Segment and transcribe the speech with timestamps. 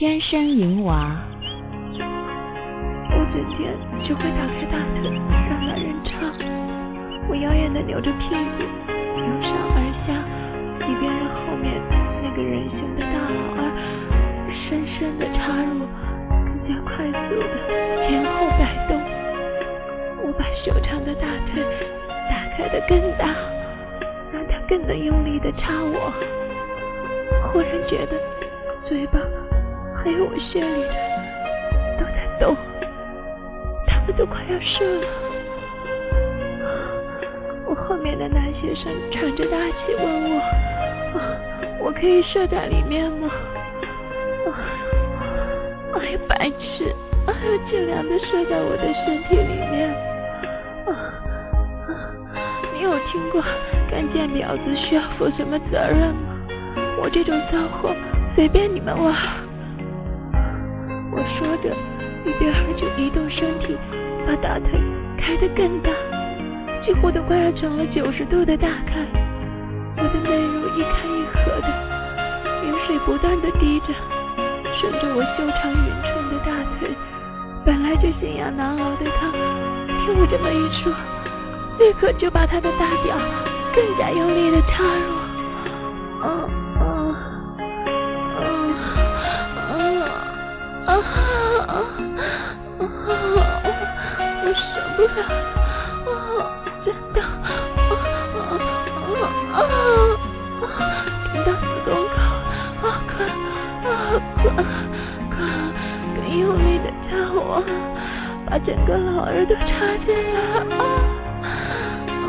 [0.00, 1.12] 天生淫娃。
[1.92, 3.68] 我整天
[4.02, 5.12] 只会打开大腿
[5.44, 6.24] 让男人插，
[7.28, 9.76] 我妖艳的扭着屁股由上而
[10.08, 10.16] 下，
[10.88, 11.76] 一边让后面
[12.24, 13.68] 那个人形的大老二
[14.48, 15.84] 深深的插入，
[16.48, 17.52] 更加快速的
[18.08, 18.96] 前后摆动。
[20.24, 21.60] 我把修长的大腿
[22.24, 23.28] 打开的更大，
[24.32, 26.10] 让他更能用力的插我。
[27.52, 28.16] 忽然觉得
[28.88, 29.20] 嘴巴
[30.02, 30.88] 还有我血里的
[31.98, 32.56] 都在动，
[33.86, 35.06] 他们都快要射了。
[37.66, 40.40] 我后面的男学生喘着大气问我
[41.84, 43.30] ：“我可以射在里面吗？”
[45.94, 46.94] 哎呀，白痴！
[47.26, 47.38] 哎呀，
[47.70, 49.90] 尽量的射在我的身体里面。
[50.86, 50.90] 啊
[52.72, 53.42] 你有听过
[53.90, 56.34] 干见婊子需要负什么责任吗？
[57.02, 57.94] 我这种骚货
[58.34, 59.14] 随便你们玩。
[61.20, 61.68] 我说着，
[62.24, 63.76] 一边就移动身体，
[64.26, 64.80] 把大腿
[65.18, 65.90] 开得更大，
[66.82, 69.04] 几乎都快要成了九十度的大开。
[69.98, 71.68] 我的内乳一开一合的，
[72.64, 73.92] 饮水不断的滴着，
[74.80, 76.88] 顺着我修长匀称的大腿。
[77.66, 79.30] 本来就心痒难熬的他，
[80.06, 80.90] 听我这么一说，
[81.80, 83.14] 立刻就把他的大屌
[83.74, 85.09] 更加用力的插入。
[99.64, 99.66] 啊
[100.62, 100.64] 啊
[101.32, 102.18] 听到子宫口，
[102.86, 103.88] 啊快啊
[104.36, 104.42] 快
[105.30, 105.38] 快，
[106.14, 107.38] 更用力的掐我，
[108.46, 109.68] 把整个老二都插
[110.04, 110.38] 进来
[110.76, 110.78] 啊
[112.10, 112.24] 啊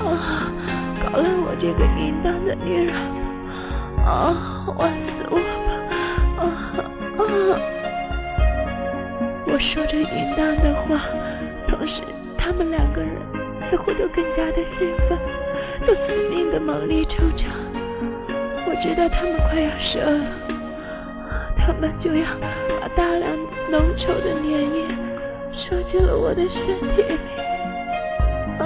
[0.00, 0.04] 啊！
[1.02, 2.94] 搞了我这个淫荡的女人
[4.04, 4.34] 啊，
[4.76, 5.42] 玩死我吧
[6.38, 6.42] 啊
[7.18, 7.20] 啊！
[9.46, 10.88] 我说着淫荡的话，
[11.68, 12.02] 同时
[12.38, 13.10] 他们两个人
[13.68, 15.18] 似乎都更加的兴奋，
[15.86, 17.44] 都死命的猛力抽插。
[18.66, 20.24] 我知道他们快要射了，
[21.56, 22.24] 他们就要
[22.80, 23.36] 把大量
[23.70, 24.86] 浓稠的粘液
[25.52, 26.50] 射进了我的身
[26.94, 27.18] 体里。
[28.58, 28.64] 啊！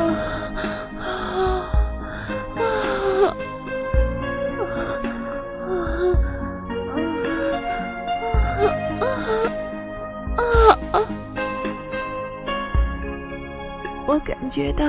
[14.06, 14.84] 我感觉到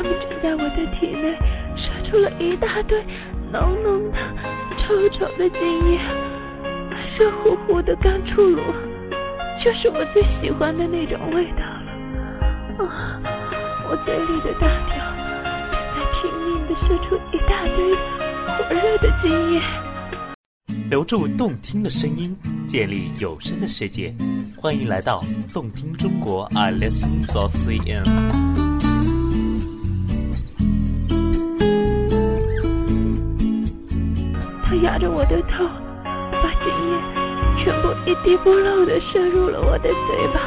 [0.00, 1.36] 他们正在我的体内
[1.76, 3.04] 射出了一大堆
[3.52, 4.16] 浓浓的、
[4.78, 5.60] 臭臭的精
[5.92, 6.00] 液，
[7.18, 8.62] 热乎乎的刚出炉，
[9.62, 12.86] 就是我最喜欢的那种味道了。
[12.86, 13.20] 啊，
[13.90, 14.96] 我嘴里的大条
[15.92, 17.94] 在拼命的射出一大堆
[18.56, 19.60] 火热的精液，
[20.88, 22.34] 留住动听的声音，
[22.66, 24.14] 建立有声的世界。
[24.56, 25.22] 欢迎来到
[25.52, 28.49] 动听中国，I listen to CN。
[34.70, 35.66] 他压着我的头，
[36.04, 36.94] 把精液
[37.58, 40.40] 全部一滴不漏的射入了我的嘴巴。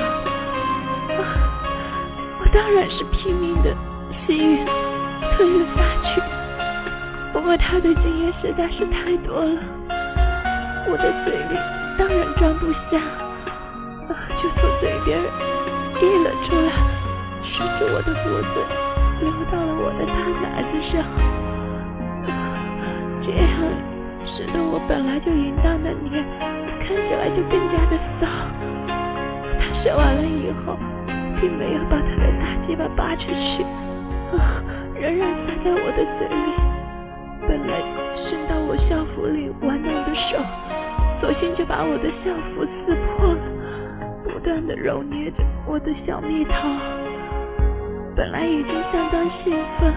[2.39, 3.75] 我当然是拼命的
[4.25, 4.63] 吸吮、
[5.35, 6.21] 吞了下去。
[7.33, 9.59] 不过他的精液实在是太多了，
[10.87, 11.59] 我的嘴里
[11.99, 13.03] 当然装不下。
[14.41, 16.71] 就从嘴边溢了出来，
[17.43, 18.55] 顺着我的脖子
[19.19, 21.03] 流到了我的大奶子上，
[23.21, 23.43] 这样
[24.35, 26.25] 使得我本来就淫荡的脸
[26.81, 28.27] 看起来就更加的骚。
[29.59, 30.77] 他射完了以后，
[31.39, 33.63] 并没有把他的大鸡巴拔出去，
[34.99, 36.49] 仍然塞在我的嘴里。
[37.45, 37.77] 本来
[38.25, 40.41] 伸到我校服里玩弄的手，
[41.21, 43.41] 索性就把我的校服撕破了。
[44.23, 46.53] 不断的揉捏着我的小蜜桃，
[48.15, 49.93] 本来已经相当兴奋，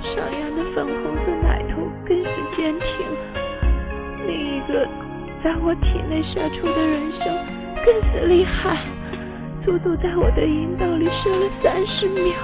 [0.00, 3.35] 上扬的粉红色奶头更是坚挺。
[4.68, 4.86] 另一个
[5.42, 7.24] 在我体内射出的人生
[7.84, 8.76] 更是厉害，
[9.64, 12.34] 足足在我的阴道里射了三十秒。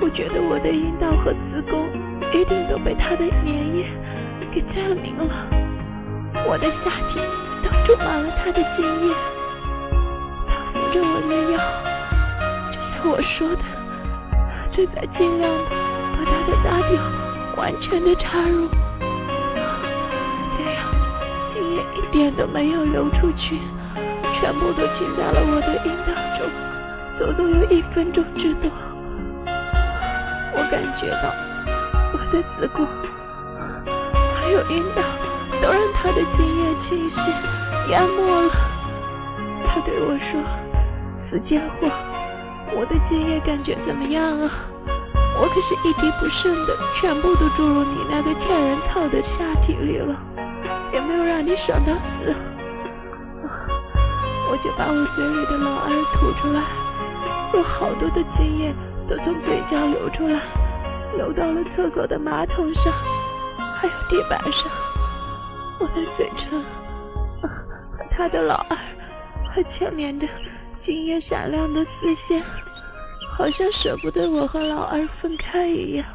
[0.00, 1.88] 我觉得我的阴道和子宫
[2.32, 3.46] 一定都被他的粘
[3.76, 3.86] 液
[4.52, 5.30] 给占领了，
[6.46, 7.20] 我的下体
[7.62, 9.14] 都注满了他的精液。
[10.46, 11.54] 他扶着我的腰，
[12.72, 13.62] 就像我说的，
[14.76, 15.70] 正在尽量的
[16.12, 16.92] 把他的大屌
[17.56, 18.68] 完全的插入，
[22.14, 23.58] 点都没有流出去，
[24.40, 26.46] 全部都浸在了我的阴道中，
[27.18, 28.70] 足足有一分钟之多。
[30.54, 31.34] 我感觉到
[32.12, 32.86] 我的子宫
[34.36, 35.02] 还有阴道
[35.60, 38.52] 都让他的精液气息淹没了。
[39.66, 40.40] 他对我说
[41.28, 41.90] ：“死家伙，
[42.76, 44.48] 我的精液感觉怎么样啊？
[45.36, 50.14] 我可是一滴不剩的，全部都注入你那个天然草的下体里了，
[50.94, 52.32] 也没有让你爽到死？”
[54.50, 56.62] 我就把我嘴里的老二吐出来，
[57.52, 58.72] 有好多的精液
[59.08, 60.40] 都从嘴角流出来，
[61.16, 62.92] 流到了厕所的马桶上，
[63.76, 64.70] 还有地板上。
[65.80, 66.62] 我的嘴唇
[67.42, 68.76] 和他的老二
[69.52, 70.26] 还牵连着
[70.86, 72.40] 精液闪亮的丝线，
[73.36, 76.06] 好像舍不得我和老二分开一样。